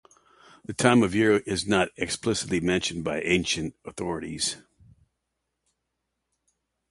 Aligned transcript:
The 0.65 0.73
time 0.73 1.03
of 1.03 1.13
year 1.13 1.41
is 1.45 1.67
not 1.67 1.89
explicitly 1.95 2.59
mentioned 2.59 3.03
by 3.03 3.21
ancient 3.21 3.75
authorities. 3.85 4.57